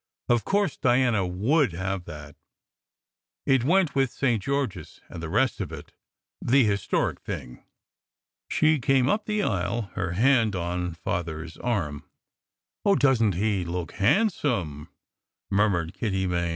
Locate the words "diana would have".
0.77-2.05